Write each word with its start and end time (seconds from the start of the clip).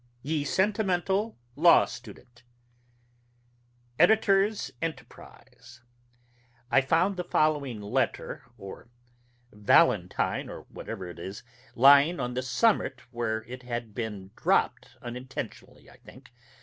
YE 0.23 0.43
SENTIMENTAL 0.43 1.37
LAW 1.55 1.85
STUDENT 1.85 2.41
EDS. 3.99 4.71
ENTERPRISE 4.81 5.81
I 6.71 6.81
found 6.81 7.17
the 7.17 7.23
following 7.23 7.81
letter, 7.81 8.45
or 8.57 8.89
Valentine, 9.53 10.49
or 10.49 10.61
whatever 10.69 11.07
it 11.07 11.19
is, 11.19 11.43
lying 11.75 12.19
on 12.19 12.33
the 12.33 12.41
summit, 12.41 13.01
where 13.11 13.43
it 13.43 13.61
had 13.61 13.93
been 13.93 14.31
dropped 14.35 14.97
unintentionally, 15.03 15.87
I 15.87 15.97
think. 15.97 16.31